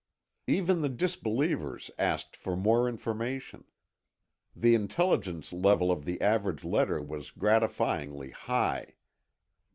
[0.47, 3.65] Even the disbelievers asked for more information.
[4.55, 8.95] The intelligence level of the average letter was gratifyingly high.